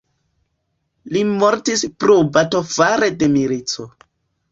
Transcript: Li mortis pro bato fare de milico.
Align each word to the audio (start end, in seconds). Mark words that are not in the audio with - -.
Li 1.17 1.21
mortis 1.33 1.83
pro 2.03 2.15
bato 2.37 2.61
fare 2.71 3.11
de 3.21 3.29
milico. 3.35 3.87